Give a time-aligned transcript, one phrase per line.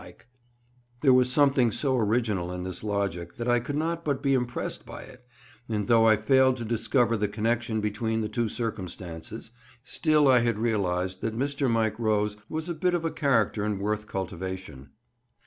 [1.01, 4.83] There was something so original in this logic that I could not but be impressed
[4.83, 5.23] by it,
[5.69, 9.51] and though I failed to discover the connection between the two circumstances,
[9.83, 11.69] still I had realized that Mr.
[11.69, 14.89] Mike Rose was a bit of a character and worth cultivation.